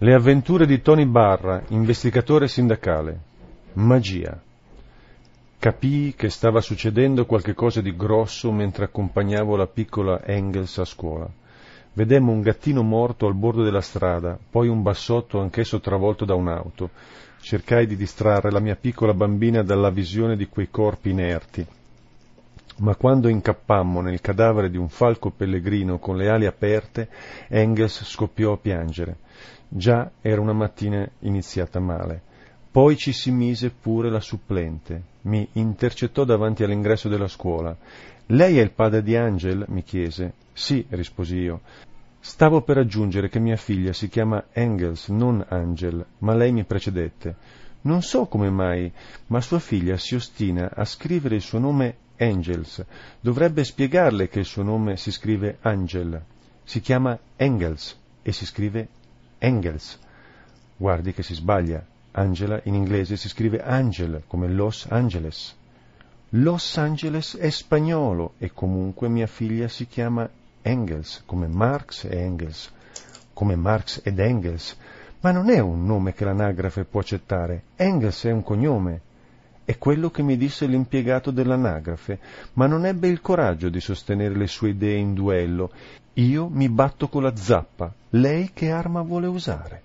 [0.00, 3.18] Le avventure di Tony Barra, investigatore sindacale.
[3.72, 4.40] Magia.
[5.58, 11.28] Capii che stava succedendo qualche cosa di grosso mentre accompagnavo la piccola Engels a scuola.
[11.94, 16.90] Vedemmo un gattino morto al bordo della strada, poi un bassotto anch'esso travolto da un'auto.
[17.40, 21.66] Cercai di distrarre la mia piccola bambina dalla visione di quei corpi inerti.
[22.78, 27.08] Ma quando incappammo nel cadavere di un falco pellegrino con le ali aperte,
[27.48, 29.16] Engels scoppiò a piangere.
[29.68, 32.22] Già era una mattina iniziata male.
[32.70, 35.02] Poi ci si mise pure la supplente.
[35.22, 37.76] Mi intercettò davanti all'ingresso della scuola.
[38.26, 39.64] Lei è il padre di Angel?
[39.68, 40.34] mi chiese.
[40.52, 41.60] Sì, risposi io.
[42.20, 47.34] Stavo per aggiungere che mia figlia si chiama Engels, non Angel, ma lei mi precedette.
[47.82, 48.92] Non so come mai,
[49.28, 52.84] ma sua figlia si ostina a scrivere il suo nome Angels.
[53.20, 56.22] Dovrebbe spiegarle che il suo nome si scrive Angel.
[56.64, 58.88] Si chiama Engels e si scrive
[59.38, 59.98] Engels.
[60.76, 61.84] Guardi che si sbaglia.
[62.12, 65.56] Angela in inglese si scrive Angel, come Los Angeles.
[66.30, 70.28] Los Angeles è spagnolo e comunque mia figlia si chiama
[70.62, 72.70] Engels, come Marx e Engels,
[73.32, 74.76] come Marx ed Engels.
[75.20, 77.62] Ma non è un nome che l'anagrafe può accettare.
[77.76, 79.00] Engels è un cognome.
[79.68, 82.18] È quello che mi disse l'impiegato dell'anagrafe,
[82.54, 85.70] ma non ebbe il coraggio di sostenere le sue idee in duello.
[86.14, 87.92] Io mi batto con la zappa.
[88.12, 89.82] Lei che arma vuole usare?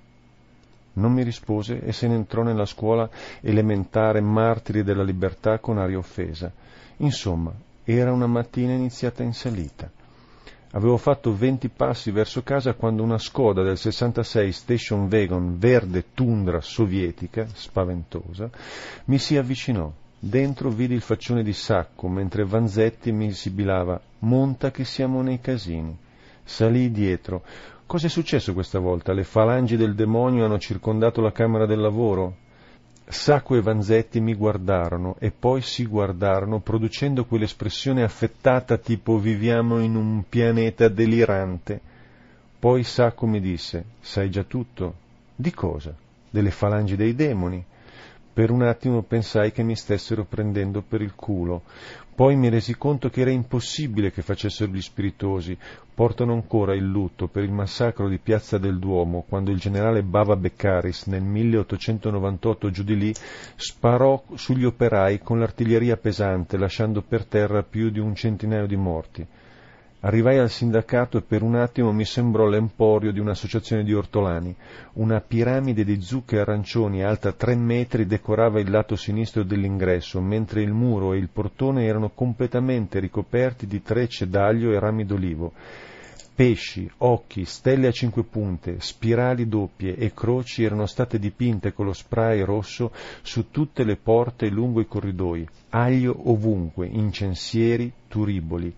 [0.93, 3.09] Non mi rispose e se ne entrò nella scuola
[3.41, 6.49] elementare Martiri della Libertà con aria offesa.
[6.99, 7.51] Insomma,
[7.83, 9.91] era una mattina iniziata in salita.
[10.75, 16.61] Avevo fatto venti passi verso casa quando una Skoda del 66 Station Wagon verde tundra
[16.61, 18.49] sovietica, spaventosa,
[19.05, 19.91] mi si avvicinò.
[20.17, 25.95] Dentro vidi il faccione di Sacco, mentre Vanzetti mi sibilava «Monta che siamo nei casini».
[26.43, 27.43] Salii dietro.
[27.85, 29.13] Cos'è successo questa volta?
[29.13, 32.37] Le falangi del demonio hanno circondato la camera del lavoro?
[33.05, 39.95] Sacco e Vanzetti mi guardarono e poi si guardarono producendo quell'espressione affettata tipo viviamo in
[39.95, 41.79] un pianeta delirante.
[42.57, 44.95] Poi Sacco mi disse, sai già tutto?
[45.35, 45.93] Di cosa?
[46.29, 47.63] Delle falangi dei demoni.
[48.33, 51.61] Per un attimo pensai che mi stessero prendendo per il culo.
[52.15, 55.55] Poi mi resi conto che era impossibile che facessero gli spiritosi.
[55.93, 60.35] Portano ancora il lutto per il massacro di Piazza del Duomo, quando il generale Bava
[60.35, 63.13] Beccaris nel 1898 giù di lì
[63.55, 69.27] sparò sugli operai con l'artiglieria pesante, lasciando per terra più di un centinaio di morti.
[70.05, 74.53] Arrivai al sindacato e per un attimo mi sembrò l'emporio di un'associazione di ortolani.
[74.95, 80.73] Una piramide di zucche arancioni alta tre metri decorava il lato sinistro dell'ingresso, mentre il
[80.73, 85.53] muro e il portone erano completamente ricoperti di trecce d'aglio e rami d'olivo.
[86.35, 91.93] Pesci, occhi, stelle a cinque punte, spirali doppie e croci erano state dipinte con lo
[91.93, 98.73] spray rosso su tutte le porte lungo i corridoi, aglio ovunque, incensieri, turiboli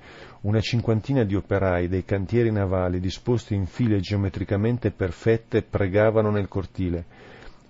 [0.46, 7.06] una cinquantina di operai dei cantieri navali disposti in file geometricamente perfette pregavano nel cortile.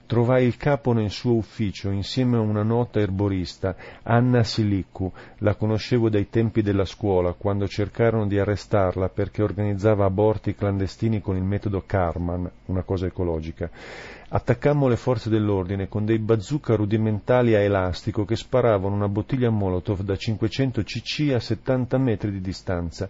[0.08, 6.10] Trovai il capo nel suo ufficio insieme a una nota erborista, Anna Siliccu, la conoscevo
[6.10, 11.84] dai tempi della scuola, quando cercarono di arrestarla perché organizzava aborti clandestini con il metodo
[11.88, 13.68] Karman, una cosa ecologica.
[14.28, 20.02] Attaccammo le forze dell'ordine con dei bazooka rudimentali a elastico che sparavano una bottiglia Molotov
[20.02, 23.10] da 500 cc a 70 metri di distanza.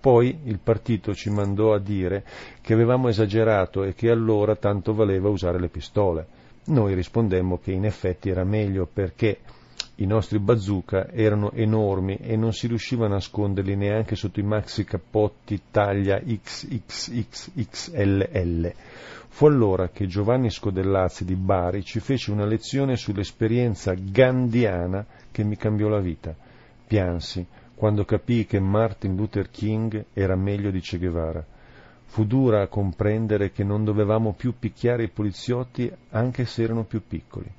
[0.00, 2.24] Poi il partito ci mandò a dire
[2.62, 6.26] che avevamo esagerato e che allora tanto valeva usare le pistole.
[6.66, 9.40] Noi rispondemmo che in effetti era meglio perché
[9.96, 14.84] i nostri bazooka erano enormi e non si riusciva a nasconderli neanche sotto i maxi
[14.84, 17.52] cappotti taglia XXXXLL.
[19.28, 25.56] Fu allora che Giovanni Scodellazzi di Bari ci fece una lezione sull'esperienza gandiana che mi
[25.56, 26.34] cambiò la vita.
[26.86, 27.46] Piansi,
[27.80, 31.42] quando capii che Martin Luther King era meglio di Che Guevara.
[32.04, 37.00] Fu dura a comprendere che non dovevamo più picchiare i poliziotti anche se erano più
[37.08, 37.50] piccoli.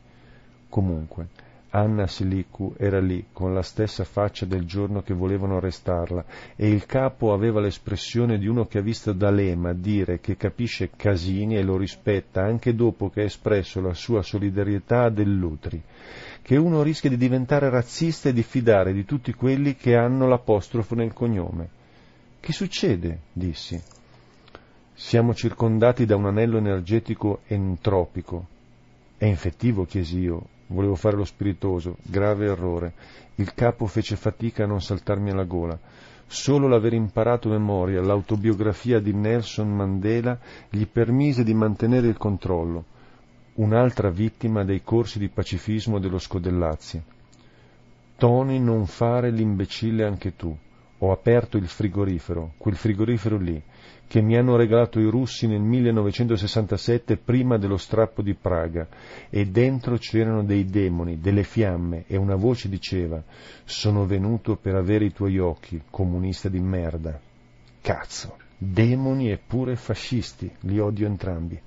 [0.69, 1.25] Comunque,
[1.71, 6.23] Anna Silicu era lì, con la stessa faccia del giorno che volevano arrestarla,
[6.55, 11.55] e il capo aveva l'espressione di uno che ha visto D'Alema dire che capisce Casini
[11.55, 15.81] e lo rispetta anche dopo che ha espresso la sua solidarietà a Dell'Utri
[16.41, 21.13] che uno rischia di diventare razzista e diffidare di tutti quelli che hanno l'apostrofo nel
[21.13, 21.69] cognome.
[22.39, 23.19] Che succede?
[23.31, 23.81] dissi.
[24.93, 28.47] Siamo circondati da un anello energetico entropico.
[29.17, 29.85] È infettivo?
[29.85, 30.47] chiesi io.
[30.67, 32.93] Volevo fare lo spiritoso, grave errore.
[33.35, 35.77] Il capo fece fatica a non saltarmi alla gola.
[36.27, 40.39] Solo l'aver imparato memoria l'autobiografia di Nelson Mandela
[40.69, 42.85] gli permise di mantenere il controllo,
[43.55, 47.01] un'altra vittima dei corsi di pacifismo dello Scodellazzi.
[48.15, 50.55] Tony, non fare l'imbecille anche tu.
[50.99, 53.59] Ho aperto il frigorifero, quel frigorifero lì,
[54.05, 58.87] che mi hanno regalato i russi nel 1967 prima dello strappo di Praga,
[59.29, 63.23] e dentro c'erano dei demoni, delle fiamme, e una voce diceva
[63.63, 67.19] «Sono venuto per avere i tuoi occhi, comunista di merda».
[67.81, 71.59] Cazzo, demoni e pure fascisti, li odio entrambi.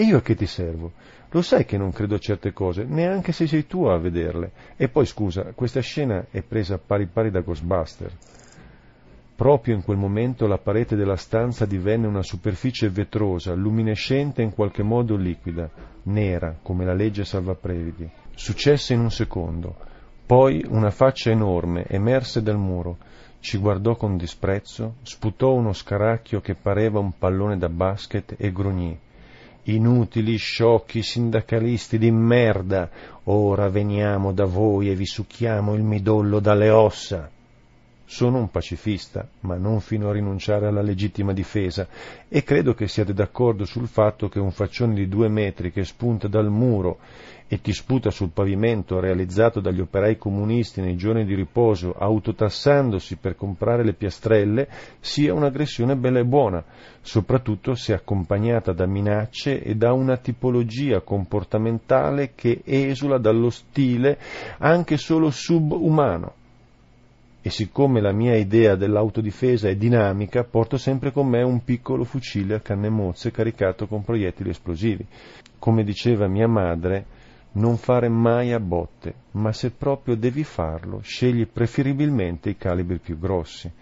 [0.00, 0.92] E io a che ti servo?
[1.30, 4.52] Lo sai che non credo a certe cose, neanche se sei tu a vederle.
[4.76, 8.12] E poi scusa, questa scena è presa pari pari da Ghostbuster.
[9.34, 14.54] Proprio in quel momento la parete della stanza divenne una superficie vetrosa, luminescente e in
[14.54, 15.68] qualche modo liquida,
[16.04, 18.08] nera, come la legge salvaprevidi.
[18.36, 19.74] Successe in un secondo.
[20.24, 22.98] Poi una faccia enorme emerse dal muro,
[23.40, 29.06] ci guardò con disprezzo, sputò uno scaracchio che pareva un pallone da basket e grugnì.
[29.68, 32.88] Inutili, sciocchi sindacalisti di merda,
[33.24, 37.30] ora veniamo da voi e vi succhiamo il midollo dalle ossa.
[38.10, 41.86] Sono un pacifista, ma non fino a rinunciare alla legittima difesa,
[42.26, 46.26] e credo che siate d'accordo sul fatto che un faccione di due metri che spunta
[46.26, 47.00] dal muro
[47.46, 53.36] e ti sputa sul pavimento realizzato dagli operai comunisti nei giorni di riposo, autotassandosi per
[53.36, 54.68] comprare le piastrelle,
[55.00, 56.64] sia un'aggressione bella e buona,
[57.02, 64.18] soprattutto se accompagnata da minacce e da una tipologia comportamentale che esula dallo stile
[64.60, 66.32] anche solo subumano.
[67.48, 72.56] E siccome la mia idea dell'autodifesa è dinamica, porto sempre con me un piccolo fucile
[72.56, 75.06] a canne mozze caricato con proiettili esplosivi.
[75.58, 77.06] Come diceva mia madre,
[77.52, 83.18] non fare mai a botte, ma se proprio devi farlo, scegli preferibilmente i calibri più
[83.18, 83.72] grossi.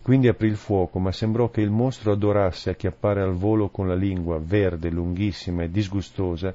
[0.00, 3.94] Quindi aprì il fuoco, ma sembrò che il mostro adorasse acchiappare al volo con la
[3.94, 6.54] lingua, verde, lunghissima e disgustosa,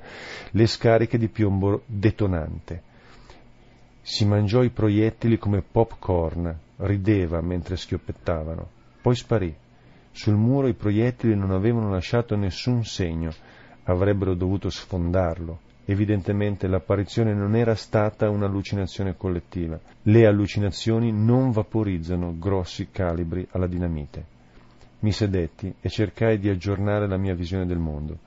[0.50, 2.82] le scariche di piombo detonante.
[4.10, 8.70] Si mangiò i proiettili come popcorn, rideva mentre schioppettavano.
[9.02, 9.54] Poi sparì.
[10.12, 13.32] Sul muro i proiettili non avevano lasciato nessun segno,
[13.84, 15.60] avrebbero dovuto sfondarlo.
[15.84, 19.78] Evidentemente l'apparizione non era stata un'allucinazione collettiva.
[20.04, 24.26] Le allucinazioni non vaporizzano grossi calibri alla dinamite.
[25.00, 28.20] Mi sedetti e cercai di aggiornare la mia visione del mondo.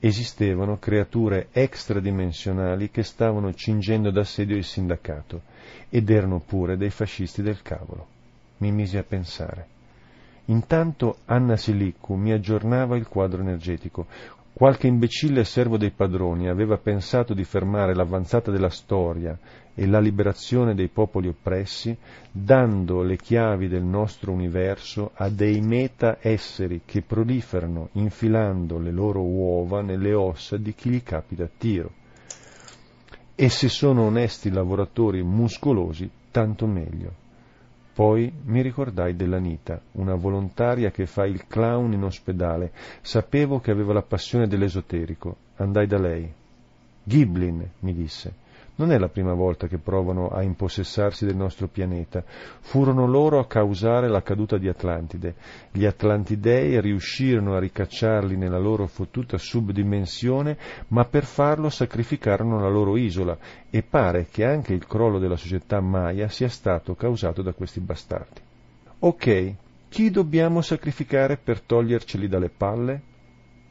[0.00, 5.42] Esistevano creature extradimensionali che stavano cingendo d'assedio il sindacato
[5.88, 8.06] ed erano pure dei fascisti del cavolo.
[8.58, 9.76] Mi misi a pensare.
[10.46, 14.06] Intanto Anna Siliccu mi aggiornava il quadro energetico,
[14.58, 19.38] Qualche imbecille servo dei padroni aveva pensato di fermare l'avanzata della storia
[19.72, 21.96] e la liberazione dei popoli oppressi,
[22.32, 29.22] dando le chiavi del nostro universo a dei meta esseri che proliferano infilando le loro
[29.22, 31.92] uova nelle ossa di chi gli capita a tiro.
[33.36, 37.27] E se sono onesti lavoratori muscolosi, tanto meglio.
[37.98, 42.70] Poi mi ricordai dell'Anita, una volontaria che fa il clown in ospedale.
[43.00, 45.34] Sapevo che aveva la passione dell'esoterico.
[45.56, 46.32] Andai da lei.
[47.02, 48.32] Giblin, mi disse,
[48.78, 52.22] non è la prima volta che provano a impossessarsi del nostro pianeta.
[52.60, 55.34] Furono loro a causare la caduta di Atlantide.
[55.72, 60.56] Gli Atlantidei riuscirono a ricacciarli nella loro fottuta subdimensione,
[60.88, 63.36] ma per farlo sacrificarono la loro isola
[63.68, 68.40] e pare che anche il crollo della società Maya sia stato causato da questi bastardi.
[69.00, 69.54] Ok,
[69.88, 73.02] chi dobbiamo sacrificare per toglierceli dalle palle?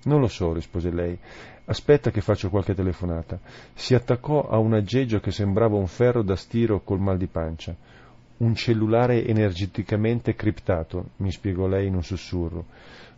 [0.03, 1.17] Non lo so, rispose lei.
[1.65, 3.39] Aspetta che faccio qualche telefonata.
[3.73, 7.75] Si attaccò a un aggeggio che sembrava un ferro da stiro col mal di pancia.
[8.37, 12.65] Un cellulare energeticamente criptato, mi spiegò lei in un sussurro.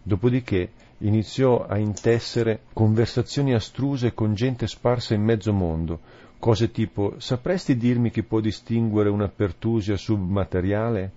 [0.01, 5.99] Dopodiché iniziò a intessere conversazioni astruse con gente sparsa in mezzo mondo,
[6.39, 11.11] cose tipo sapresti dirmi chi può distinguere una pertusia submateriale?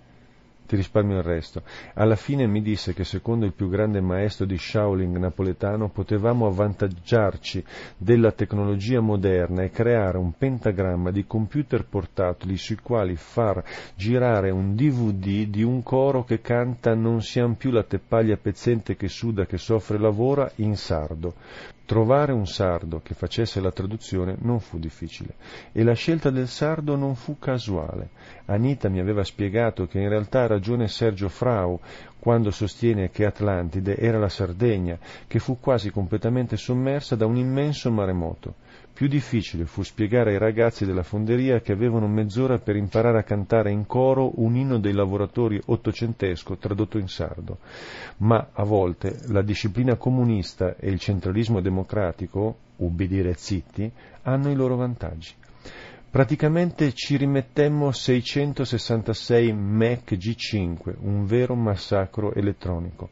[0.73, 1.65] Ti risparmio il resto.
[1.93, 7.63] Alla fine mi disse che secondo il più grande maestro di Shaolin napoletano potevamo avvantaggiarci
[7.99, 13.63] della tecnologia moderna e creare un pentagramma di computer portatili sui quali far
[13.95, 19.09] girare un DVD di un coro che canta Non siamo più la teppaglia pezzente che
[19.09, 21.35] suda, che soffre e lavora in sardo.
[21.93, 25.35] Trovare un sardo che facesse la traduzione non fu difficile
[25.73, 28.09] e la scelta del sardo non fu casuale.
[28.47, 31.79] Anita mi aveva spiegato che in realtà ha ragione Sergio Frau
[32.19, 34.97] quando sostiene che Atlantide era la Sardegna,
[35.27, 38.55] che fu quasi completamente sommersa da un immenso maremoto.
[38.95, 43.71] Più difficile fu spiegare ai ragazzi della fonderia che avevano mezz'ora per imparare a cantare
[43.71, 47.59] in coro un inno dei lavoratori ottocentesco tradotto in sardo.
[48.19, 53.91] Ma a volte la disciplina comunista e il centralismo democratico, ubbidire zitti,
[54.23, 55.33] hanno i loro vantaggi.
[56.13, 63.09] Praticamente ci rimettemmo 666 Mac G5, un vero massacro elettronico.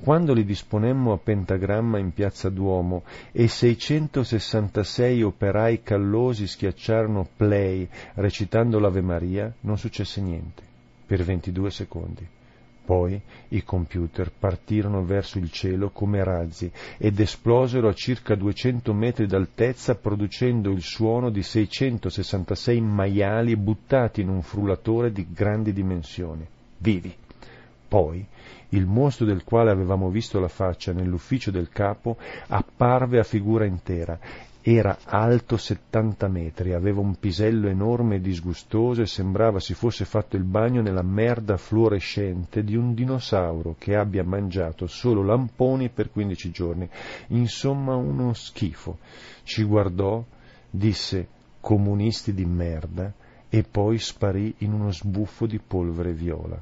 [0.00, 3.02] Quando li disponemmo a pentagramma in piazza Duomo
[3.32, 10.62] e 666 operai callosi schiacciarono play recitando l'Ave Maria, non successe niente,
[11.04, 12.28] per 22 secondi.
[12.88, 19.26] Poi i computer partirono verso il cielo come razzi ed esplosero a circa 200 metri
[19.26, 26.46] d'altezza producendo il suono di 666 maiali buttati in un frullatore di grandi dimensioni,
[26.78, 27.14] vivi.
[27.86, 28.26] Poi
[28.70, 32.16] il mostro del quale avevamo visto la faccia nell'ufficio del capo
[32.46, 34.18] apparve a figura intera
[34.70, 40.36] era alto settanta metri, aveva un pisello enorme e disgustoso e sembrava si fosse fatto
[40.36, 46.50] il bagno nella merda fluorescente di un dinosauro che abbia mangiato solo lamponi per quindici
[46.50, 46.86] giorni.
[47.28, 48.98] Insomma, uno schifo.
[49.42, 50.22] Ci guardò,
[50.68, 51.28] disse
[51.60, 53.10] comunisti di merda
[53.48, 56.60] e poi sparì in uno sbuffo di polvere viola.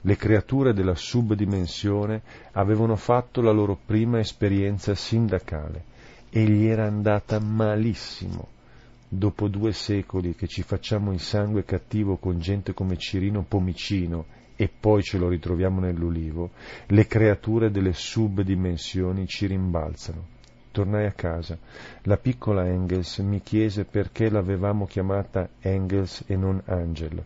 [0.00, 5.90] Le creature della subdimensione avevano fatto la loro prima esperienza sindacale
[6.34, 8.48] e gli era andata malissimo.
[9.06, 14.24] Dopo due secoli che ci facciamo il sangue cattivo con gente come Cirino Pomicino
[14.56, 16.52] e poi ce lo ritroviamo nell'ulivo,
[16.86, 20.26] le creature delle subdimensioni ci rimbalzano.
[20.70, 21.58] Tornai a casa.
[22.04, 27.22] La piccola Engels mi chiese perché l'avevamo chiamata Engels e non Angel.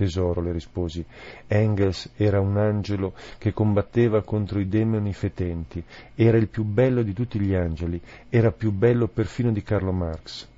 [0.00, 1.04] Tesoro, le risposi,
[1.46, 7.12] Engels era un angelo che combatteva contro i demoni fetenti, era il più bello di
[7.12, 10.48] tutti gli angeli, era più bello perfino di Carlo Marx.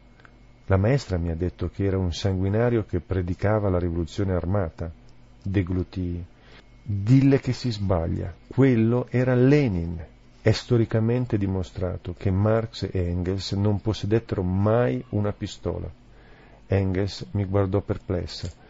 [0.67, 4.93] La maestra mi ha detto che era un sanguinario che predicava la rivoluzione armata.
[5.43, 6.25] Deglutii.
[6.81, 8.33] Dille che si sbaglia.
[8.47, 10.01] Quello era Lenin.
[10.41, 15.91] È storicamente dimostrato che Marx e Engels non possedettero mai una pistola.
[16.69, 18.62] Engels mi guardò perplessa.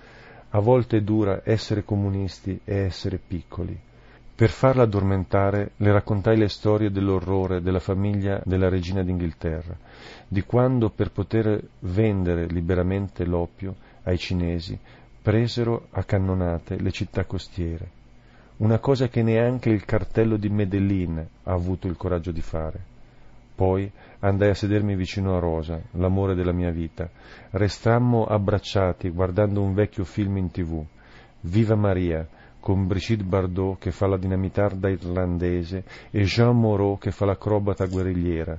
[0.55, 3.79] A volte è dura essere comunisti e essere piccoli.
[4.35, 9.75] Per farla addormentare le raccontai le storie dell'orrore della famiglia della regina d'Inghilterra,
[10.29, 14.79] di quando per poter vendere liberamente l'oppio ai cinesi
[15.23, 17.89] presero a cannonate le città costiere,
[18.59, 22.92] una cosa che neanche il cartello di Medellin ha avuto il coraggio di fare.
[23.63, 23.89] Poi
[24.19, 27.09] andai a sedermi vicino a Rosa, l'amore della mia vita.
[27.51, 30.85] Restammo abbracciati guardando un vecchio film in tv.
[31.43, 32.27] Viva Maria,
[32.59, 38.59] con Brigitte Bardot che fa la dinamitarda irlandese e Jean Moreau che fa l'acrobata guerrigliera.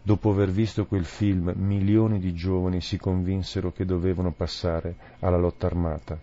[0.00, 5.66] Dopo aver visto quel film, milioni di giovani si convinsero che dovevano passare alla lotta
[5.66, 6.18] armata.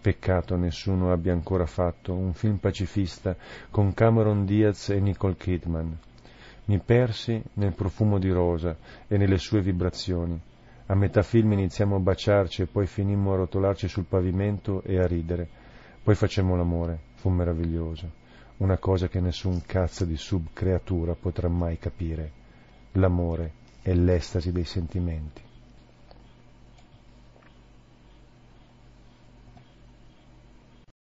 [0.00, 3.36] Peccato nessuno abbia ancora fatto un film pacifista
[3.70, 5.98] con Cameron Diaz e Nicole Kidman.
[6.64, 8.76] Mi persi nel profumo di rosa
[9.08, 10.40] e nelle sue vibrazioni.
[10.86, 15.06] A metà film iniziamo a baciarci e poi finimmo a rotolarci sul pavimento e a
[15.06, 15.48] ridere.
[16.02, 16.98] Poi facemmo l'amore.
[17.14, 18.10] Fu meraviglioso.
[18.58, 22.30] Una cosa che nessun cazzo di subcreatura potrà mai capire.
[22.92, 23.52] L'amore
[23.82, 25.42] è l'estasi dei sentimenti.